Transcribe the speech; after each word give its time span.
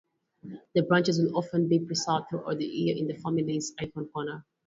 The 0.73 0.81
branches 0.81 1.19
will 1.21 1.37
often 1.37 1.67
be 1.67 1.77
preserved 1.77 2.29
throughout 2.31 2.57
the 2.57 2.65
year 2.65 2.97
in 2.97 3.05
the 3.05 3.13
family's 3.13 3.71
icon 3.79 4.07
corner. 4.09 4.43